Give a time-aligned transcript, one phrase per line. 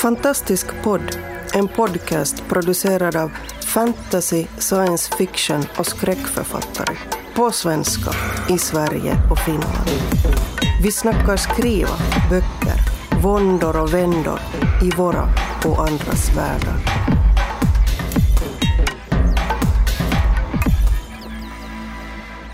[0.00, 1.16] Fantastisk podd,
[1.54, 3.30] en podcast producerad av
[3.64, 6.96] fantasy, science fiction och skräckförfattare.
[7.34, 8.10] På svenska,
[8.48, 9.90] i Sverige och Finland.
[10.82, 11.96] Vi snackar skriva,
[12.30, 12.80] böcker,
[13.22, 14.40] våndor och vändor
[14.82, 15.28] i våra
[15.64, 16.76] och andras världar.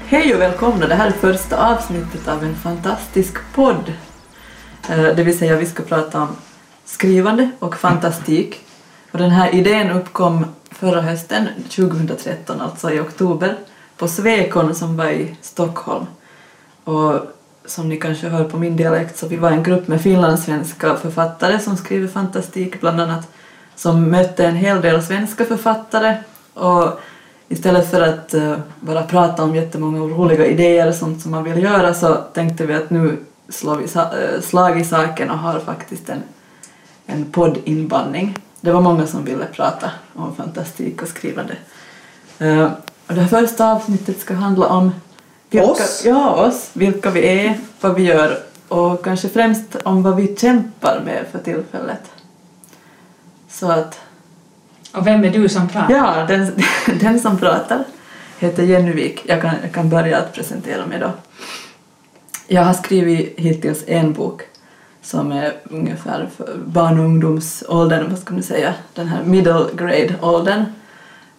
[0.07, 0.87] Hej och välkomna!
[0.87, 3.93] Det här är första avsnittet av en fantastisk podd.
[4.89, 6.37] Eh, det vill säga vi ska prata om
[6.87, 8.61] skrivande och fantastik.
[9.13, 13.57] Och den här idén uppkom förra hösten, 2013, alltså i oktober,
[13.97, 16.07] på Svekon som var i Stockholm.
[16.85, 17.15] Och
[17.65, 21.59] som ni kanske hör på min dialekt så vi var en grupp med finlandssvenska författare
[21.59, 23.29] som skriver fantastik bland annat,
[23.77, 26.17] som mötte en hel del svenska författare
[26.55, 27.01] och
[27.49, 31.63] istället för att eh, bara prata om jättemånga roliga idéer och sånt som man vill
[31.63, 35.61] göra så tänkte vi att nu slår vi sa- eh, slag i saken och har
[35.61, 36.23] faktiskt en,
[37.07, 38.37] en poddinbandning.
[38.61, 41.57] Det var många som ville prata om fantastik och skrivande.
[42.39, 42.71] Eh,
[43.07, 44.93] och det här första avsnittet ska handla om
[45.51, 46.03] vilka, Oss?
[46.05, 46.71] Ja, oss.
[46.73, 51.39] Vilka vi är, vad vi gör och kanske främst om vad vi kämpar med för
[51.39, 52.03] tillfället.
[53.49, 54.01] Så att
[54.93, 55.95] Och vem är du som pratar?
[55.95, 56.53] Ja, den,
[57.01, 57.85] den som pratar
[58.39, 59.23] heter Jenny Wik.
[59.27, 61.11] Jag kan, jag kan börja att presentera mig då.
[62.47, 64.43] Jag har skrivit hittills en bok
[65.07, 70.65] som är ungefär för barn och ungdomsåldern, vad ska man säga, den här middle grade-åldern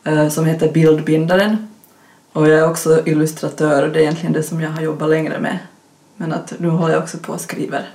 [0.03, 1.67] eh, som heter Bildbindaren.
[2.33, 5.39] Och jag är också illustratör och det är egentligen det som jag har jobbat längre
[5.39, 5.59] med.
[6.15, 7.89] Men att nu håller jag också på och skriver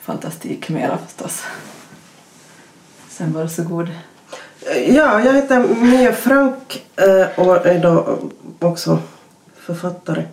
[0.00, 1.42] fantastik mera förstås.
[3.08, 3.88] Sen varsågod.
[4.86, 8.18] Ja, jag heter Mia Frank eh, och är då
[8.58, 8.98] också
[9.56, 10.24] författare.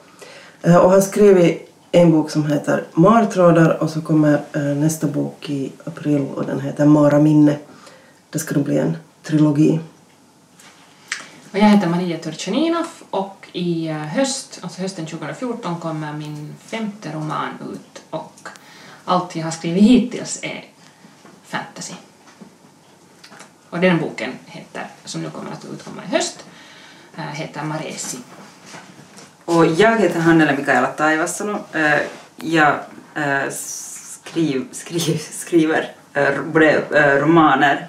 [0.61, 5.49] Eh, och har skrivit en bok som heter Martrådar och så kommer eh, nästa bok
[5.49, 7.57] i april och den heter Mara minne.
[8.29, 9.79] Det ska då bli en trilogi.
[11.51, 17.11] Och jag heter Maria Turchaninov och i eh, höst, alltså hösten 2014, kommer min femte
[17.13, 18.49] roman ut och
[19.05, 20.65] allt jag har skrivit hittills är
[21.43, 21.93] fantasy.
[23.69, 26.45] Och den boken heter, som nu kommer att utkomma i höst,
[27.17, 28.17] eh, heter Maresi.
[29.49, 31.57] Och jag heter Hannele Mikaela Taivasalo.
[31.73, 31.99] Eh,
[32.35, 32.73] jag
[33.15, 36.31] eh, skriv, skriv, skriver eh,
[37.19, 37.87] romaner,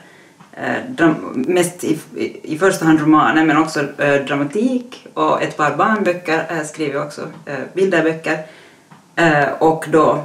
[1.35, 1.99] mest i,
[2.43, 3.83] i första hand romaner men också
[4.27, 6.47] dramatik och ett par barnböcker.
[6.49, 7.29] Jag skriver också
[7.75, 8.47] bilderböcker.
[9.59, 10.25] Och då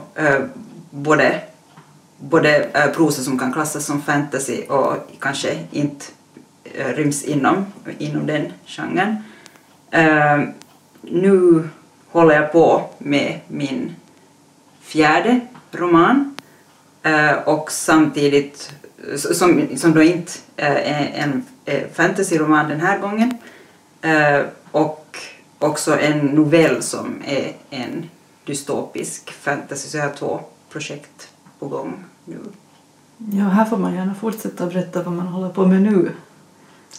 [0.90, 1.42] både,
[2.18, 6.06] både prosa som kan klassas som fantasy och kanske inte
[6.76, 7.66] ryms inom,
[7.98, 9.24] inom den genren.
[11.12, 11.70] Nu
[12.12, 13.96] håller jag på med min
[14.82, 15.40] fjärde
[15.72, 16.36] roman
[17.04, 18.72] eh, och samtidigt,
[19.16, 23.38] som, som då inte eh, är en eh, fantasyroman den här gången,
[24.72, 25.18] och
[25.60, 28.10] också en novell som är en
[28.46, 30.40] dystopisk fantasy, så jag har två
[30.70, 31.28] projekt
[31.60, 32.38] på gång nu.
[33.18, 36.12] Ja, här får man gärna fortsätta berätta vad man håller på med nu.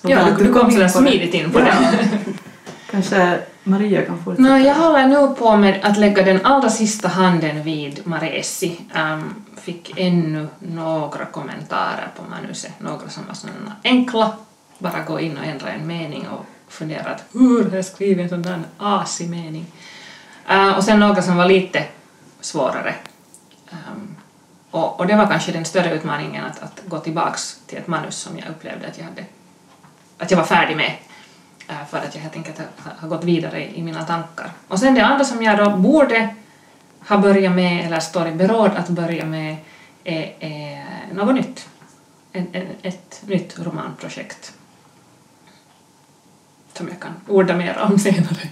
[0.02, 1.08] Och Ja, du, kom in sådär på det.
[1.10, 1.64] smidigt in på Ja.
[1.64, 2.08] det.
[2.90, 4.48] Kanske Maria kan fortsätta.
[4.48, 8.80] No, jag håller nu på med att lägga den allra sista handen vid Maresi.
[8.94, 14.32] Um, fick ännu några kommentarer på manuset, några som var sådana enkla,
[14.78, 18.28] bara gå in och ändra en mening och fundera att hur har jag skrivit en
[18.28, 19.66] sån där asig mening?
[20.50, 21.84] Uh, och sen några som var lite
[22.40, 22.94] svårare.
[23.70, 24.16] Um,
[24.70, 28.16] och, och det var kanske den större utmaningen att, att gå tillbaks till ett manus
[28.16, 29.24] som jag upplevde att jag, hade,
[30.18, 30.92] att jag var färdig med
[31.90, 34.50] för att jag helt enkelt har, har gått vidare i mina tankar.
[34.68, 36.34] Och sen det andra som jag då borde
[37.08, 39.56] ha börjat med, eller står i beråd att börja med,
[40.04, 40.84] är, är
[41.14, 41.68] något nytt.
[42.32, 44.52] En, en, ett nytt romanprojekt
[46.72, 48.48] som jag kan orda mer om senare.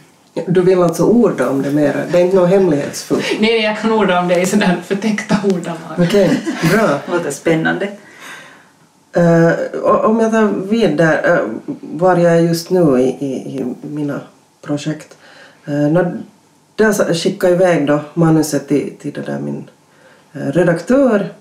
[0.47, 2.07] Du vill alltså orda om det mera?
[2.07, 3.25] Det är inte något hemlighetsfullt?
[3.41, 5.99] Nej, jag kan orda om det i sådär förtäckta ordalag.
[5.99, 6.41] Okej,
[6.73, 6.99] bra.
[7.13, 7.89] Låter spännande.
[9.17, 9.53] Uh,
[9.85, 11.49] om jag tar vid där, uh,
[11.81, 14.21] var jag är just nu i, i, i mina
[14.63, 15.17] projekt.
[15.65, 16.17] Eh, uh, när
[16.77, 19.71] där skickade jag iväg då manuset till, till det där min
[20.33, 21.33] redaktör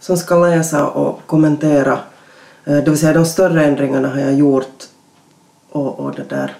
[0.00, 1.98] som ska läsa och kommentera.
[2.64, 4.84] Det vill säga de större ändringarna har jag gjort
[5.70, 6.56] och, och det där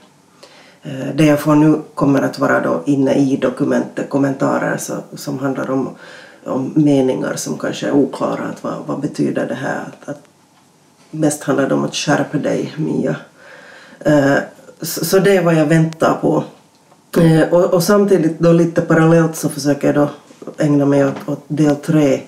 [1.14, 5.70] det jag får nu kommer att vara då inne i dokumentet kommentarer så, som handlar
[5.70, 5.88] om,
[6.44, 8.44] om meningar som kanske är oklara.
[8.44, 9.81] Att vad, vad betyder det här?
[9.81, 10.22] Att, att
[11.12, 13.17] mest handlar det om att skärpa dig, Mia.
[14.00, 14.38] Eh,
[14.82, 16.44] så, det är vad jag väntar på.
[17.20, 20.11] Eh, och, samtidigt då lite parallellt så försöker jag då
[20.59, 22.23] ägna mig åt, åt del tre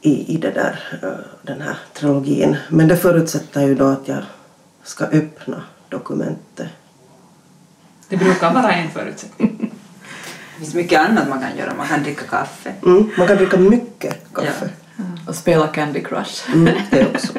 [0.00, 1.08] i, i det där, eh,
[1.42, 2.56] den här trilogin.
[2.68, 4.22] Men det förutsätter ju då att jag
[4.82, 6.68] ska öppna dokumentet.
[8.08, 9.72] Det brukar vara en förutsättning.
[10.58, 11.74] Det finns mycket annat man kan göra.
[11.74, 12.72] Man kan dricka kaffe.
[12.82, 14.70] Mm, man kan dricka mycket kaffe.
[15.28, 16.52] Och spela Candy Crush.
[16.54, 17.32] Mm, det också.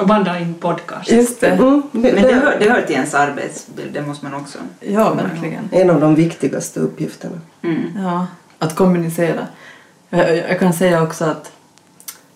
[0.00, 1.10] Och banda in podcast.
[1.10, 1.46] Just det.
[1.46, 4.58] Mm, det, Men det hör, det hör till ens arbetsbild, det måste man också.
[4.80, 5.68] Ja, verkligen.
[5.72, 7.40] en av de viktigaste uppgifterna.
[7.62, 7.82] Mm.
[7.96, 8.26] Ja,
[8.58, 9.46] att kommunicera.
[10.10, 11.52] Jag, jag kan säga också att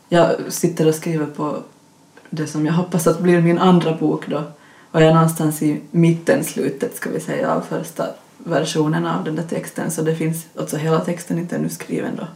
[0.08, 1.62] jag sitter och skriver på
[2.30, 4.42] det som jag hoppas att blir min andra bok då.
[4.90, 8.06] Och jag är någonstans i mitten, slutet ska vi säga, av första
[8.38, 9.90] versionen av den där texten.
[9.90, 12.26] Så det finns, alltså hela texten inte ännu skriven då.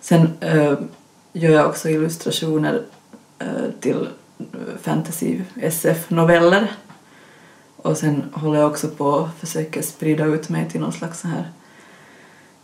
[0.00, 0.72] Sen äh,
[1.32, 2.82] gör jag också illustrationer
[3.38, 3.46] äh,
[3.80, 4.08] till
[4.38, 4.44] eh,
[4.82, 6.72] fantasy SF-noveller.
[7.76, 11.28] Och sen håller jag också på och försöker sprida ut mig till någon slags så
[11.28, 11.50] här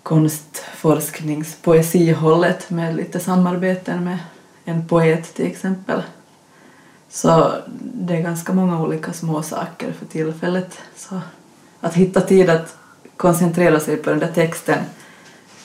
[0.03, 4.19] konstforskningspoesihållet med lite samarbeten med
[4.65, 6.03] en poet till exempel.
[7.09, 10.79] Så det är ganska många olika små saker för tillfället.
[10.97, 11.21] Så
[11.81, 12.77] att hitta tid att
[13.17, 14.79] koncentrera sig på den där texten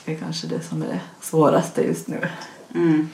[0.06, 2.18] är kanske det som är det svåraste just nu.
[2.74, 3.08] Mm.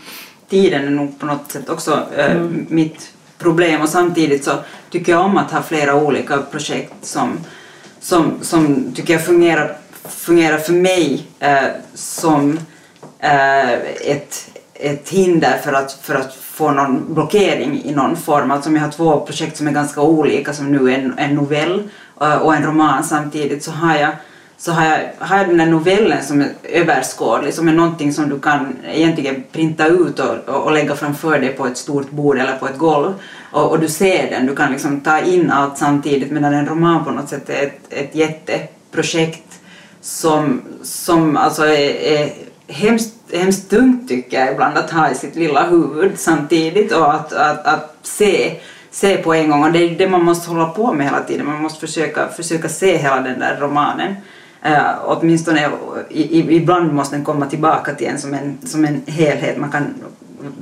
[0.49, 4.51] Tiden är nog på något sätt också eh, mitt problem och samtidigt så
[4.91, 7.39] tycker jag om att ha flera olika projekt som,
[8.01, 9.77] som, som tycker jag fungerar,
[10.09, 12.59] fungerar för mig eh, som
[13.19, 18.51] eh, ett, ett hinder för att, för att få någon blockering i någon form.
[18.51, 21.89] Alltså om jag har två projekt som är ganska olika som nu en, en novell
[22.43, 24.11] och en roman samtidigt så har jag
[24.59, 28.29] så har jag, har jag den här novellen som är överskådlig, som är någonting som
[28.29, 32.39] du kan egentligen printa ut och, och, och lägga framför dig på ett stort bord
[32.39, 33.15] eller på ett golv.
[33.53, 37.05] Och, och du ser den, du kan liksom ta in allt samtidigt medan en roman
[37.05, 39.61] på något sätt är ett, ett jätteprojekt
[40.01, 42.33] som, som alltså är, är
[42.69, 47.33] hemskt, hemskt tungt tycker jag ibland att ha i sitt lilla huvud samtidigt och att,
[47.33, 48.61] att, att se
[48.97, 49.65] se på en gång.
[49.65, 52.69] Och det är det man måste hålla på med hela tiden, man måste försöka, försöka
[52.69, 54.15] se hela den där romanen.
[54.67, 55.71] Uh, åtminstone
[56.11, 59.71] i, i, ibland måste den komma tillbaka till en som en, som en helhet, man
[59.71, 59.95] kan,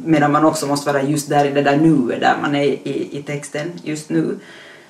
[0.04, 3.08] medan man också måste vara just där i det där nuet, där man är i,
[3.12, 4.38] i texten just nu.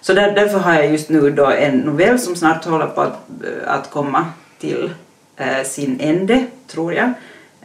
[0.00, 3.18] Så där, därför har jag just nu då en novell som snart håller på att,
[3.44, 4.26] eh, att komma
[4.58, 4.90] till
[5.40, 7.06] uh, sin ände, tror jag.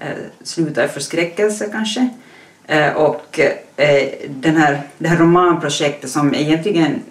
[0.01, 2.09] Uh, sluta i förskräckelse kanske.
[2.71, 3.39] Uh, och
[4.27, 7.03] den här, det här romanprojektet som egentligen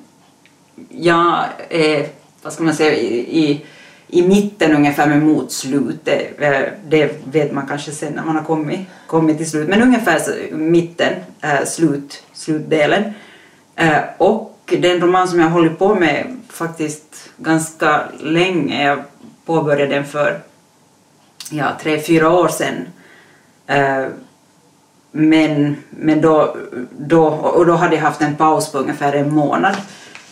[0.90, 2.08] jag är,
[2.42, 3.64] vad ska man säga, i, i
[4.08, 6.04] i mitten ungefär med motslut.
[6.04, 9.68] Det, eh, det vet man kanske sen när man har kommit, kommit till slut.
[9.68, 10.20] Men ungefär
[10.52, 13.12] mitten, eh, slut, slutdelen.
[13.76, 18.84] Eh, och den roman som jag har hållit på med faktiskt ganska länge.
[18.84, 19.02] Jag
[19.44, 20.40] påbörjade den för
[21.50, 22.74] ja, tre, fyra år sedan.
[25.12, 26.56] Men men då,
[26.98, 29.76] då, och då hade jag haft en paus på ungefär en månad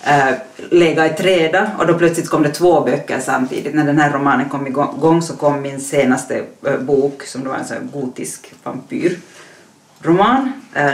[0.07, 0.35] Eh, äh,
[0.71, 3.75] lägga i träda och då plötsligt kom det två böcker samtidigt.
[3.75, 7.57] När den här romanen kom igång så kom min senaste äh, bok som då var
[7.57, 10.91] en sån gotisk vampyrroman äh,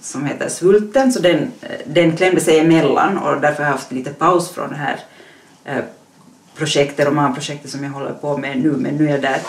[0.00, 1.52] som heter Svulten så den,
[1.86, 5.00] den klämde sig emellan och därför har jag haft lite paus från det här
[6.56, 9.40] projektet, romanprojektet som jag håller på med nu men nu är jag där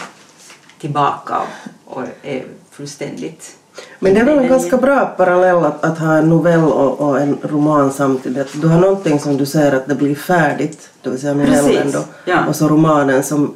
[0.80, 1.42] tillbaka
[1.86, 3.58] och är fullständigt
[4.00, 7.22] men det är väl en ganska bra parallell att, att ha en novell och, och,
[7.22, 8.62] en roman samtidigt.
[8.62, 12.04] Du har någonting som du säger att det blir färdigt, det vill säga novellen då,
[12.26, 12.46] ja.
[12.46, 13.54] och så romanen som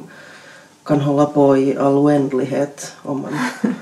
[0.84, 3.38] kan hålla på i all oändlighet om man...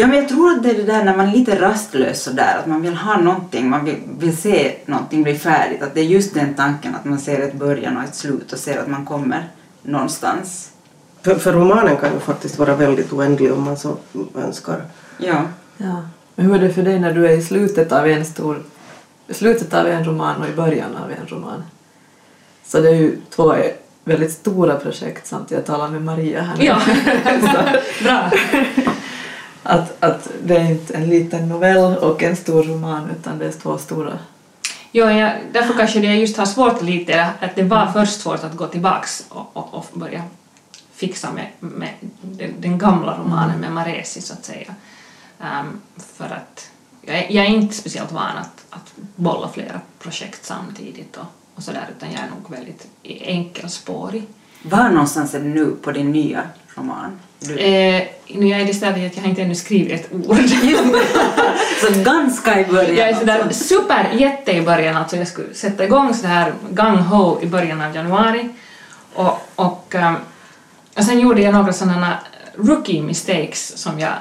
[0.00, 2.56] Ja, men jag tror att det är det där när man är lite rastlös sådär,
[2.58, 6.04] att man vill ha någonting, man vill, vill se någonting bli färdigt, att det är
[6.04, 9.06] just den tanken att man ser ett början och ett slut och ser att man
[9.06, 9.48] kommer
[9.82, 10.70] någonstans.
[11.22, 13.96] För, för romanen kan ju faktiskt vara väldigt oändlig om man så
[14.34, 14.84] önskar.
[15.18, 15.42] Ja.
[15.78, 16.02] Ja.
[16.34, 18.62] Men hur är det för dig när du är i slutet av en stor
[19.30, 21.62] slutet av en roman och i början av en roman?
[22.64, 23.54] Så det är ju två
[24.04, 25.68] väldigt stora projekt samtidigt.
[25.68, 26.64] Jag talar med Maria här nu.
[26.64, 26.80] Ja,
[28.02, 28.30] bra.
[29.62, 33.52] Att, att det är inte en liten novell och en stor roman utan det är
[33.52, 34.18] två stora.
[34.92, 38.56] Jo, ja, därför kanske det just har svårt lite, att det var först svårt att
[38.56, 40.22] gå tillbaks och, och, och börja
[40.94, 41.88] fixa med, med
[42.22, 44.74] den, den gamla romanen med Maresi så att säga.
[45.40, 46.70] Um, för att
[47.02, 51.62] jag är, jag är, inte speciellt van att, att bolla flera projekt samtidigt och, och
[51.62, 54.26] sådär utan jag är nog väldigt enkelspårig.
[54.62, 56.42] Var någonstans är du nu på din nya
[56.74, 57.20] roman?
[57.38, 57.58] Du...
[57.58, 60.36] Eh, nu är det stället att jag inte ännu skrivit ett ord.
[61.80, 62.96] så ganska i början?
[62.96, 63.64] Jag är sådär alltså.
[63.64, 67.80] super jätte i början, alltså jag skulle sätta igång så här gang ho i början
[67.80, 68.48] av januari
[69.14, 70.16] och, och, um,
[70.96, 72.18] och sen gjorde jag några sådana
[72.54, 74.12] rookie mistakes som jag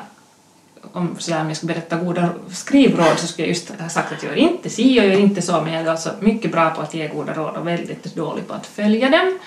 [0.94, 4.24] om, sådär, om jag skulle berätta goda skrivråd så skulle jag just ha sagt att
[4.24, 6.82] jag gör inte si och gör inte så, men jag är alltså mycket bra på
[6.82, 9.40] att ge goda råd och väldigt dålig på att följa dem.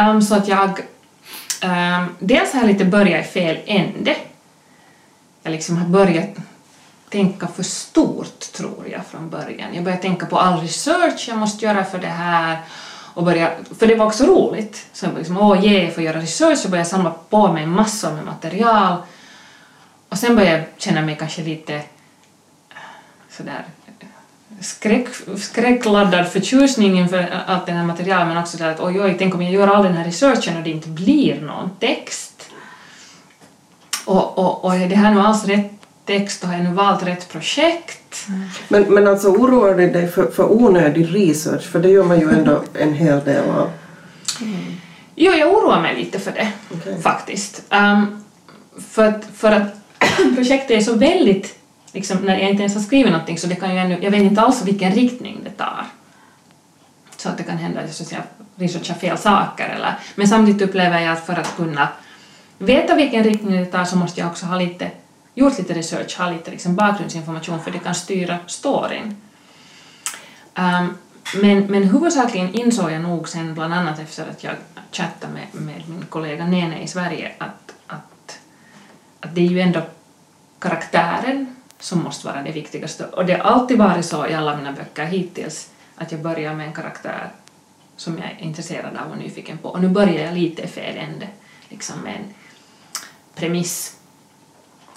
[0.00, 0.80] Um, så att jag
[1.64, 4.16] um, dels har jag lite börjat i fel ände.
[5.42, 6.28] Jag liksom har börjat
[7.10, 9.74] tänka för stort, tror jag, från början.
[9.74, 12.58] Jag började tänka på all research jag måste göra för det här
[13.14, 14.86] och börja, för det var också roligt.
[14.92, 18.12] Så jag liksom, åh yeah, jag får göra research och började samla på mig massor
[18.12, 18.96] med material.
[20.08, 21.82] Och sen började jag känna mig kanske lite eh,
[23.30, 23.64] sådär
[24.60, 29.34] skräck, skräckladdad förtjusning inför allt det här materialet men också där att oj, oj, tänk
[29.34, 32.50] om jag gör all den här researchen och det inte blir någon text.
[34.04, 35.70] Och, och, och är det här nu alls rätt
[36.04, 38.26] text och har jag nu valt rätt projekt?
[38.68, 41.62] Men, men alltså oroar det dig för, för onödig research?
[41.62, 43.70] För det gör man ju ändå en hel del av.
[45.14, 47.02] Jo, jag oroar mig lite för det Okej.
[47.02, 47.62] faktiskt.
[47.70, 48.24] Um,
[48.90, 49.77] för, att, för att
[50.36, 51.58] projektet är så väldigt,
[51.92, 54.22] liksom, när jag inte ens har skrivit någonting så det kan ju ännu, jag vet
[54.22, 55.86] inte alls vilken riktning det tar.
[57.16, 58.22] Så att det kan hända att jag
[58.56, 59.68] researchar fel saker.
[59.68, 61.88] Eller, men samtidigt upplever jag att för att kunna
[62.58, 64.90] veta vilken riktning det tar så måste jag också ha lite,
[65.34, 69.16] gjort lite research, ha lite liksom bakgrundsinformation för det kan styra storyn.
[70.54, 70.96] Um,
[71.34, 74.54] men, men huvudsakligen insåg jag nog sen bland annat efter att jag
[74.92, 78.38] chattade med, med min kollega Nene i Sverige att, att,
[79.20, 79.82] att det är ju ändå
[80.58, 83.04] karaktären som måste vara det viktigaste.
[83.04, 86.66] Och det har alltid varit så i alla mina böcker hittills att jag börjar med
[86.66, 87.30] en karaktär
[87.96, 89.68] som jag är intresserad av och nyfiken på.
[89.68, 91.28] Och nu börjar jag lite i fel ände,
[91.68, 92.34] liksom med en
[93.34, 93.96] premiss,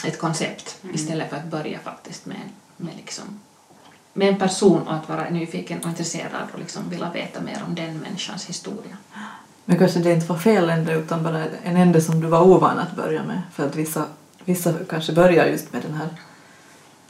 [0.05, 3.39] ett koncept, istället för att börja faktiskt med, med, liksom,
[4.13, 7.75] med en person och att vara nyfiken och intresserad och liksom vilja veta mer om
[7.75, 8.97] den människans historia.
[9.65, 12.79] Men kanske det inte var fel ände utan bara en ände som du var ovan
[12.79, 13.41] att börja med.
[13.53, 14.05] För att vissa,
[14.45, 16.07] vissa kanske börjar just med den här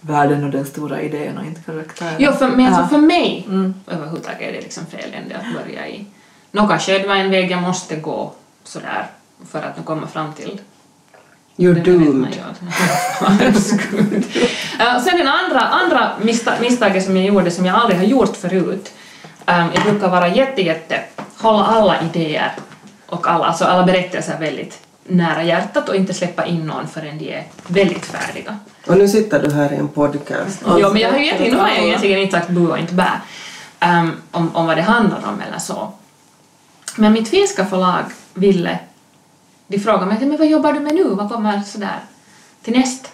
[0.01, 2.13] världen och den stora idén och inte karaktären.
[2.19, 2.87] Jo, för, men alltså Ja.
[2.87, 3.73] för mig Mm.
[3.87, 6.05] överhuvudtaget är det liksom fel ände att börja i.
[6.51, 8.33] Nå kanske det var en väg jag måste gå
[8.63, 9.05] sådär
[9.51, 10.61] för att nu komma fram till
[11.57, 12.37] You're det vet man doomed.
[14.79, 18.37] Eh, Sen den andra, andra missta, misstaget som jag gjorde som jag aldrig har gjort
[18.37, 18.91] förut.
[19.45, 21.01] Um, jag brukar vara jätte, jätte,
[21.37, 22.51] hålla alla idéer
[23.07, 24.79] och alla, alltså alla berättelser väldigt
[25.15, 28.57] nära hjärtat och inte släppa in någon förrän de är väldigt färdiga.
[28.87, 30.61] Och nu sitter du här i en podcast.
[30.65, 32.77] Ja, men jag har ju egentligen, nu har jag ju egentligen inte sagt bu och
[32.77, 33.11] inte bä
[33.81, 35.91] um, om, om vad det handlar om eller så.
[36.95, 38.03] Men mitt finska förlag
[38.33, 38.79] ville,
[39.67, 41.99] de frågade mig men vad jobbar du med nu, vad kommer sådär
[42.61, 43.11] till näst?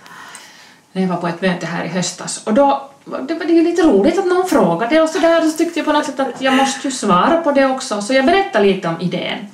[0.92, 2.90] När jag var på ett möte här i höstas och då
[3.28, 5.86] det var det ju lite roligt att någon frågade och sådär och så tyckte jag
[5.86, 8.88] på något sätt att jag måste ju svara på det också så jag berättade lite
[8.88, 9.48] om idén.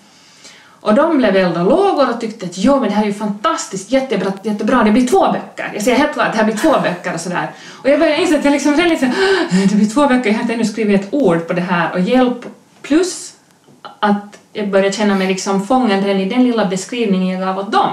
[0.84, 3.92] Och de blev elda lågor och tyckte att jo men det här är ju fantastiskt,
[3.92, 5.72] jättebra, jättebra, det blir två böcker.
[5.74, 7.52] Jag ser helt klart att det här blir två böcker och sådär.
[7.82, 9.12] Och jag började inse att jag liksom redan liksom,
[9.70, 12.00] det blir två böcker, jag har inte ännu skrivit ett ord på det här och
[12.00, 12.46] hjälp.
[12.82, 13.34] Plus
[14.00, 17.72] att jag började känna mig liksom fången redan i den lilla beskrivningen jag gav åt
[17.72, 17.92] dem.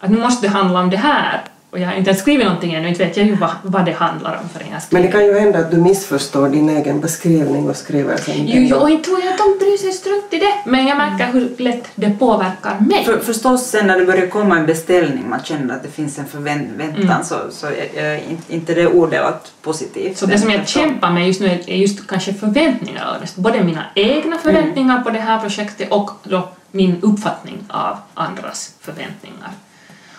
[0.00, 1.42] Att nu måste det handla om det här.
[1.70, 3.92] Och jag har inte ens skrivit någonting ännu, inte vet jag ju vad, vad det
[3.92, 5.02] handlar om förrän jag Men skriver.
[5.06, 8.76] det kan ju hända att du missförstår din egen beskrivning och skriver sen Jo, jo,
[8.76, 11.54] och inte tror jag att de bryr sig strunt i det, men jag märker hur
[11.58, 13.04] lätt det påverkar mig.
[13.04, 16.26] För, förstås sen när det börjar komma en beställning, man känner att det finns en
[16.26, 17.24] förväntan Mm.
[17.24, 20.18] så, så är, är inte- inte det odelat positivt.
[20.18, 23.18] Så det som jag kämpar med just nu är just kanske förväntningar.
[23.36, 29.50] Både mina egna förväntningar på det här projektet och då min uppfattning av andras förväntningar.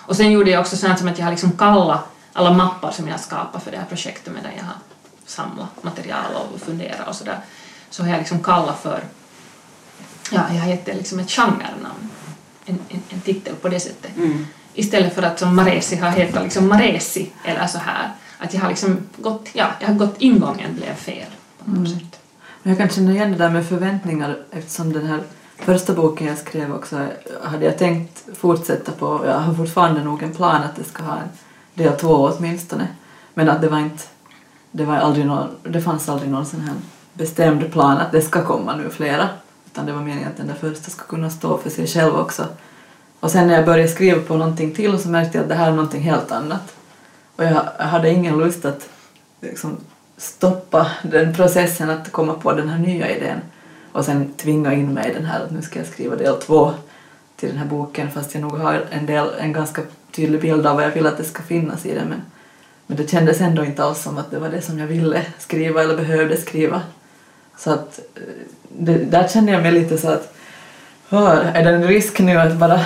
[0.08, 2.00] Och sen gjorde jag också sånt som att jag har liksom kallat
[2.34, 4.76] alla mappar som jag har skapat för det här projektet medan jag har
[5.26, 7.40] samlat material och funderat och sådär.
[7.90, 9.04] Så har jag liksom kallat för,
[10.32, 12.10] ja, jag har gett det liksom ett genrenamn,
[12.66, 14.18] en, en, en titel på det sättet.
[14.18, 14.48] Mm.
[14.74, 18.12] Istället för att som Maresi har hetat liksom Maresi eller så här.
[18.38, 21.32] Att jag har liksom gått, ja, jag har gått ingången blev fel
[21.66, 22.20] på något sätt.
[22.64, 25.24] Men jag kan känna igen det där med förväntningar eftersom den här
[25.68, 27.08] första boken jag skrev också
[27.44, 29.26] hade jag tänkt fortsätta på.
[29.26, 31.30] Jag har fortfarande nog en plan att det ska ha en
[31.74, 32.88] del två åtminstone.
[33.34, 34.04] Men att det var inte,
[34.72, 36.76] det var aldrig någon, det fanns aldrig någon sån här
[37.14, 39.30] bestämd plan att det ska komma nu flera.
[39.66, 42.46] Utan det var meningen att den där första ska kunna stå för sig själv också.
[43.20, 45.68] Och sen när jag började skriva på någonting till så märkte jag att det här
[45.68, 46.76] är någonting helt annat.
[47.36, 48.90] Och jag hade ingen lust att
[49.42, 49.78] liksom
[50.18, 53.42] stoppa den processen att komma på den här nya idén
[53.92, 56.74] och sen tvinga in mig i den här att nu ska jag skriva del två
[57.36, 60.76] till den här boken fast jag nog har en, del, en ganska tydlig bild av
[60.76, 62.22] vad jag vill att det ska finnas i den men,
[62.88, 65.84] men det kändes ändå inte alls som att det var det som jag ville skriva
[65.84, 66.82] eller behövde skriva.
[67.58, 68.22] Så att eh,
[68.70, 70.34] det, där kände jag mig lite så att
[71.10, 72.80] hör, är det en risk nu att bara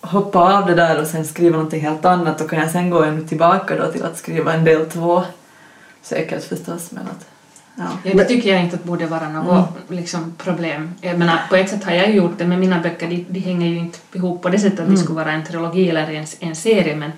[0.00, 3.04] hoppa av det där och sen skriva någonting helt annat och kan jag sen gå
[3.28, 5.22] tillbaka då till att skriva en del två.
[6.02, 7.26] Säkert förstås men att
[7.78, 7.84] ja.
[8.02, 10.94] Ja, det tycker jag inte att borde vara något liksom, problem.
[11.00, 13.66] Jag menar, på ett sätt har jag gjort det med mina böcker, de, de hänger
[13.66, 16.56] ju inte ihop på det sättet att de skulle vara en trilogi eller en, en
[16.56, 17.12] serie, men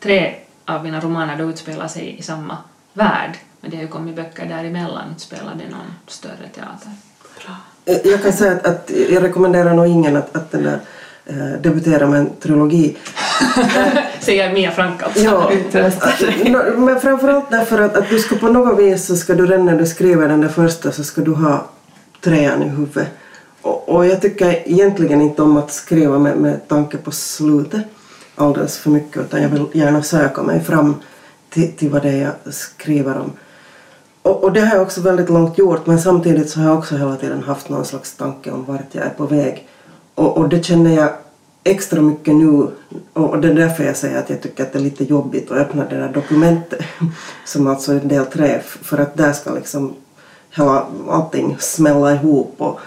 [0.00, 0.34] tre
[0.64, 2.56] av mina romaner då utspelar sig i samma
[2.92, 3.30] värld.
[3.60, 6.90] Men det har ju kommit böcker däremellan, spelade någon större teater.
[7.84, 10.80] Eh, Jag kan säga att, att jag rekommenderar nog ingen att, att den där,
[11.28, 12.96] eh, debutera med en trilogi.
[14.20, 15.20] Säger Mia Frank alltså.
[15.20, 15.50] Ja,
[16.76, 19.78] men framförallt därför att, att du ska på något vis så ska du redan när
[19.78, 21.66] du skriver den där första så ska du ha
[22.20, 23.08] trean i huvudet.
[23.62, 27.82] Och, och jag tycker egentligen inte om att skriva med, med tanke på slutet
[28.38, 30.94] alldeles för mycket utan jag vill gärna söka mig fram
[31.50, 33.32] till, till vad det är jag skriver om.
[34.22, 36.96] Och, och det har jag också väldigt långt gjort men samtidigt så har jag också
[36.96, 39.68] hela tiden haft någon slags tanke om vart jag är på väg.
[40.18, 41.10] Och, och det känner jag
[41.64, 42.48] extra mycket nu.
[42.48, 42.72] Och
[43.12, 45.58] och det är därför jag säger att jag tycker att det är lite jobbigt att
[45.58, 46.80] öppna det där dokumentet
[47.44, 49.94] som alltså är del tre för att där ska liksom
[50.56, 52.54] hela allting smälla ihop.
[52.58, 52.80] Och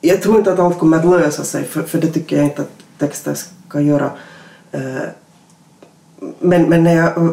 [0.00, 2.62] jag tror inte att allt kommer att lösa sig för, för det tycker jag inte
[2.62, 3.34] att texter
[3.68, 4.10] ska göra.
[4.72, 5.02] Eh,
[6.38, 7.30] men, men när jag eh,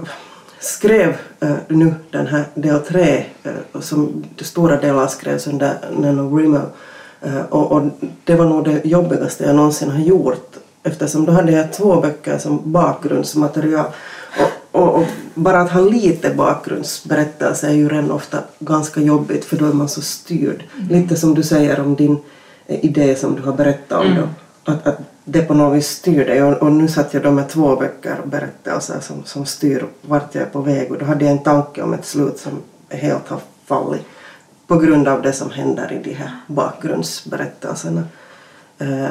[0.59, 3.25] skrev eh, nu den här del tre
[3.79, 6.61] som stora delar skrevs under Nano Remo
[7.49, 7.81] och, och
[8.23, 12.37] det var nog det jobbigaste jag någonsin har gjort eftersom då hade jag två böcker
[12.37, 13.85] som bakgrundsmaterial.
[14.39, 19.57] Och, och, och bara att ha lite bakgrundsberättelse är ju redan ofta ganska jobbigt för
[19.57, 20.63] då är man så styrd.
[20.89, 22.17] Lite som du säger om din
[22.67, 24.27] eh, idé som du har berättat om då.
[24.71, 26.43] Att, att det på något vis styr dig.
[26.43, 30.35] Och, och nu satt jag då med två böcker och berättelser som, som styr vart
[30.35, 30.91] jag är på väg.
[30.91, 32.51] Och då hade jag en tanke om ett slut som
[32.89, 34.01] helt har fallit
[34.71, 38.03] på grund av det som händer i de här bakgrundsberättelserna.
[38.79, 39.09] Eh,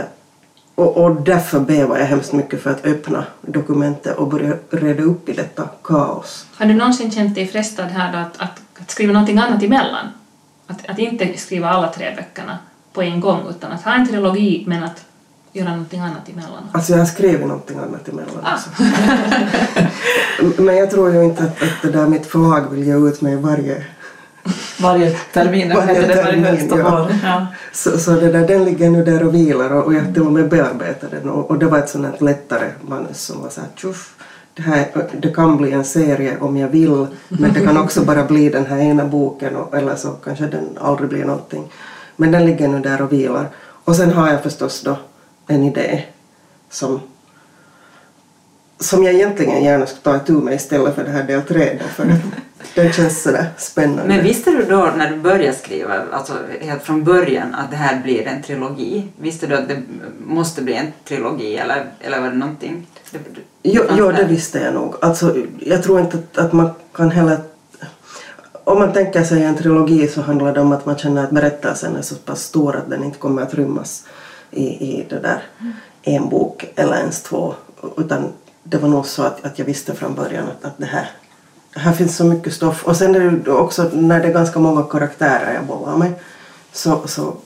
[0.75, 5.29] och, och därför bävar jag hemskt mycket för att öppna dokumentet och börja reda upp
[5.29, 6.47] i detta kaos.
[6.57, 10.07] Har du någonsin känt dig frestad här då att, att, att skriva någonting annat emellan?
[10.67, 12.59] Att, att inte skriva alla tre böckerna
[12.93, 15.05] på en gång utan att ha en trilogi men att
[15.53, 16.69] göra någonting annat emellan?
[16.73, 18.59] Alltså jag har skrivit någonting annat emellan Ah.
[20.63, 23.37] Men jag tror ju inte att, att det där mitt förlag vill ge ut mig
[23.37, 23.85] varje
[24.81, 27.09] Varje termin, Varje det varje termin, höst och ja.
[27.23, 27.47] Ja.
[27.73, 30.33] Så, så det där, den ligger nu där och vilar och, och jag till och
[30.33, 33.71] med bearbetar den och, och det var ett sånt lättare manus som var så här
[33.77, 34.15] tjoff.
[34.55, 34.87] Det, här,
[35.21, 38.67] det kan bli en serie om jag vill men det kan också bara bli den
[38.67, 41.73] här ena boken och, eller så kanske den aldrig blir någonting.
[42.17, 43.49] Men den ligger nu där och vilar.
[43.85, 44.97] Och sen har jag förstås då
[45.47, 46.05] en idé
[46.71, 47.01] som
[48.81, 51.85] som jag egentligen gärna skulle ta itu med istället för det här del 3 då,
[51.85, 52.19] för att
[52.75, 54.05] den känns sådär spännande.
[54.05, 58.03] Men visste du då när du började skriva, alltså helt från början, att det här
[58.03, 59.09] blir en trilogi?
[59.21, 59.83] Visste du att det
[60.27, 62.87] måste bli en trilogi eller, eller var det någonting?
[63.11, 63.19] Det,
[63.63, 64.95] Jo, jo, det visste jag nog.
[65.01, 67.39] Alltså, jag tror inte att, att man kan heller...
[68.65, 71.97] Om man tänker sig en trilogi så handlar det om att man känner att berättelsen
[71.97, 74.05] är så pass stor att den inte kommer att rymmas
[74.51, 75.43] i, i det där
[76.03, 77.55] en bok eller ens två.
[77.97, 81.11] Utan det var nog så att, att jag visste från början att, att det här,
[81.75, 82.85] här finns så mycket stoff.
[82.85, 86.13] Och sen är det också när det är ganska många karaktärer jag bollar med
[86.73, 87.37] så, så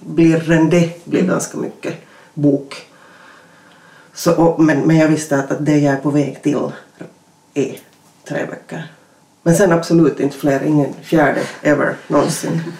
[0.00, 1.94] blir redan det blir ganska mycket
[2.34, 2.86] bok.
[4.14, 6.72] Så, och, men, men jag visste att, att det jag är på väg till
[7.54, 7.78] är
[8.28, 8.92] tre böcker.
[9.42, 12.62] Men sen absolut inte fler, ingen fjärde ever någonsin.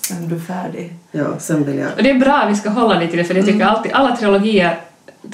[0.00, 0.94] Sen är du färdig.
[1.12, 1.88] Ja, sen vill jag...
[1.96, 4.16] Och det är bra, vi ska hålla lite i det, för jag tycker alltid, alla
[4.16, 4.80] trilogier,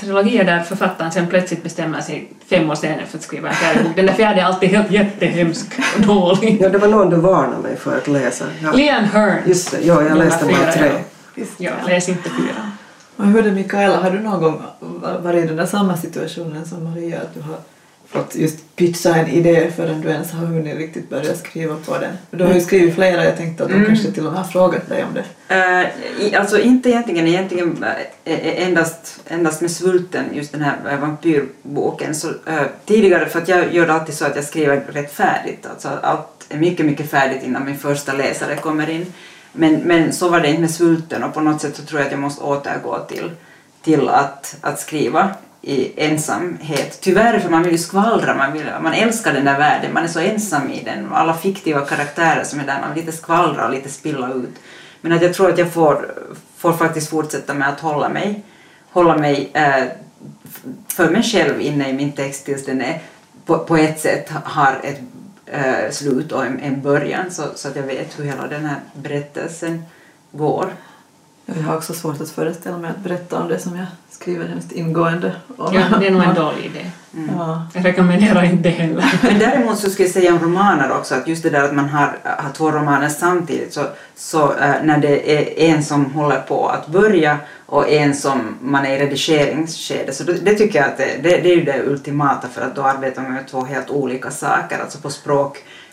[0.00, 3.82] trilogier där författaren sen plötsligt bestämmer sig fem år senare för att skriva en fjärde
[3.82, 6.58] bok, den där fjärde är alltid helt jättehemsk och dålig.
[6.60, 8.44] Ja, det var någon du varnade mig för att läsa.
[8.62, 8.72] Ja.
[8.72, 9.46] Leon Hearns.
[9.46, 10.90] Just det, ja, jag Nummer läste bara tre.
[11.34, 12.72] Ja, ja läs inte fyra.
[13.16, 14.62] Och hur är det Mikaela, har du någon gång
[15.22, 17.56] varit i den där samma situationen som Maria, att du har
[18.08, 22.12] fått just pitcha en idé förrän du ens har hunnit riktigt börja skriva på den?
[22.30, 23.86] För Du har ju skrivit flera, jag tänkte att de Mm.
[23.86, 25.24] kanske till och med har frågat dig om det.
[26.20, 27.84] I- alltså inte egentligen, egentligen
[28.24, 32.14] eh, eh, endast, endast med Svulten, just den här vampyrboken.
[32.14, 35.88] Så, eh, tidigare, för att jag gör alltid så att jag skriver rätt färdigt, alltså
[36.02, 39.12] allt är mycket, mycket färdigt innan min första läsare kommer in.
[39.52, 42.06] Men, men så var det inte med Svulten och på något sätt så tror jag
[42.06, 43.30] att jag måste återgå till,
[43.82, 45.30] till att, att skriva
[45.62, 46.98] i ensamhet.
[47.00, 50.08] Tyvärr, för man vill ju skvallra, man, vill, man älskar den där världen, man är
[50.08, 51.12] så ensam i den.
[51.12, 54.54] Alla fiktiva karaktärer som är där, man vill lite skvallra och lite spilla ut.
[55.00, 56.14] Men att jag tror att jag får,
[56.56, 58.42] får faktiskt fortsätta med att hålla mig,
[58.90, 59.84] hålla mig eh,
[60.88, 63.00] för mig själv inne i min text tills den är
[63.46, 65.00] på, på ett sätt har ett
[65.46, 68.80] eh, slut och en, en början så, så att jag vet hur hela den här
[68.94, 69.82] berättelsen
[70.32, 70.72] går.
[71.46, 74.72] Jag har också svårt att föreställa mig att berätta om det som jag skriver hemskt
[74.72, 75.74] ingående om.
[75.74, 76.90] Ja, det är nog en dålig idé.
[77.36, 77.66] Ja.
[77.74, 79.18] Jag rekommenderar inte heller.
[79.22, 81.88] Men däremot så skulle jag säga om romaner också att just det där att man
[81.88, 83.84] har, har två romaner samtidigt så,
[84.16, 88.86] så eh, när det är en som håller på att börja och en som man
[88.86, 91.82] är i redigeringsskede så det, det tycker jag att det, det, det är ju det
[91.86, 95.10] ultimata för att då arbetar man med två helt olika saker, alltså på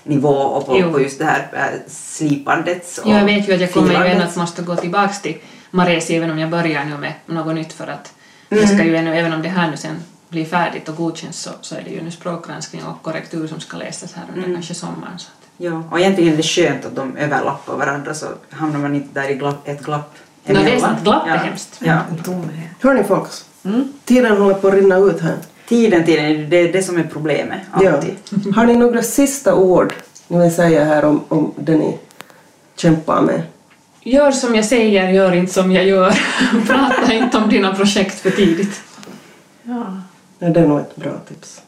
[0.03, 3.61] språknivå och på, på just det här äh, slipandet och Ja, jag vet ju att
[3.61, 5.37] jag kommer ju ännu att måste gå tillbaks till
[5.71, 8.13] Maresi även om jag börjar nu med något nytt för att
[8.49, 9.95] jag ska ju ännu, även om det här nu sen
[10.29, 13.77] blir färdigt och godkänns så, så är det ju nu språkgranskning och korrektur som ska
[13.77, 15.17] läsas här under kanske sommaren.
[15.17, 15.49] Så att.
[15.57, 19.29] Ja, och egentligen är det skönt att de överlappar varandra så hamnar man inte där
[19.29, 21.35] i glapp, ett glapp No, det är sant, glapp är ja.
[21.35, 21.79] hemskt.
[21.79, 21.99] Ja.
[22.09, 22.69] En tomhet.
[22.81, 23.93] Hörni folks, Mm.
[24.05, 25.37] tiden håller på att rinna ut här.
[25.67, 27.59] Tiden, tiden, det är det som är problemet.
[27.81, 27.93] Ja.
[27.93, 28.15] Alltid.
[28.55, 29.93] Har ni några sista ord
[30.27, 31.97] ni vill säga här om, om det ni
[32.75, 33.41] kämpar med?
[34.01, 36.19] Gör som jag säger, gör inte som jag gör.
[36.67, 38.81] Prata inte om dina projekt för tidigt.
[39.63, 40.01] Ja.
[40.39, 41.61] Ja, det är nog ett bra tips.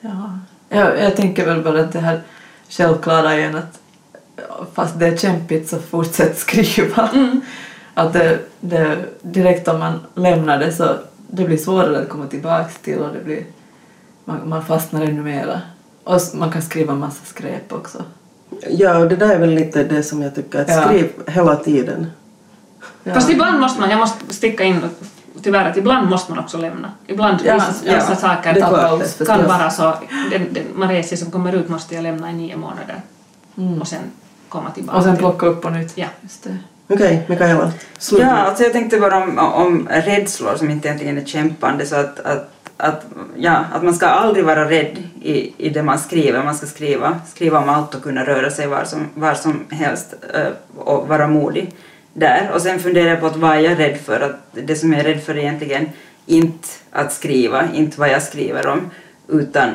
[0.00, 0.38] Ja.
[0.68, 2.20] Jag, jag tänker väl bara att det här
[2.68, 3.80] självklara igen att
[4.74, 7.10] fast det är kämpigt så fortsätt skriva.
[7.94, 10.96] Att det, det, direkt om man lämnar det så
[11.32, 13.44] det blir svårare att komma tillbaks till och det blir,
[14.24, 15.60] man, man fastnar ännu mera.
[16.04, 18.02] Och man kan skriva massa skräp också.
[18.70, 20.84] Ja, och det där är väl lite det som jag tycker, att Ja.
[20.84, 22.06] skriv hela tiden.
[23.04, 23.14] Ja.
[23.14, 24.80] Fast ibland måste man, jag måste sticka in
[25.42, 26.92] tyvärr att ibland måste man också lämna.
[27.06, 27.72] Ibland Ja, vissa,
[28.10, 28.16] ja.
[28.16, 29.94] saker Det klart kan vara så.
[30.30, 33.02] Den, den Maresi som kommer ut måste jag lämna i nio månader
[33.56, 33.80] Mm.
[33.80, 34.02] och sen
[34.48, 34.98] komma tillbaka.
[34.98, 35.92] Och sen plocka upp på nytt.
[35.94, 36.06] Ja.
[36.20, 36.56] Just det.
[36.92, 37.72] Okej, Mikaela.
[37.98, 38.20] Slut.
[38.20, 42.20] Ja, alltså jag tänkte bara om, om rädslor som inte egentligen är kämpande så att,
[42.20, 43.04] att, att,
[43.36, 46.44] ja, att man ska aldrig vara rädd i, i det man skriver.
[46.44, 50.14] Man ska skriva, skriva om allt och kunna röra sig var som, var som helst
[50.34, 51.74] eh, och vara modig
[52.12, 52.50] där.
[52.54, 54.20] Och sen funderar jag på att vad är jag rädd för?
[54.20, 55.88] Att det som jag är rädd för är egentligen
[56.26, 58.90] inte att skriva, inte vad jag skriver om,
[59.28, 59.70] utan,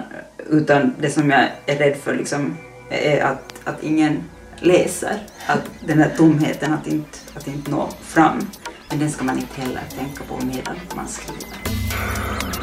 [0.49, 2.57] utan det som jag är rädd för liksom
[2.89, 4.23] är att, att ingen
[4.59, 5.19] läser.
[5.47, 8.47] Att den här tomheten att inte, att inte nå fram.
[8.89, 12.54] Men den ska man inte heller tänka på medan man skriver.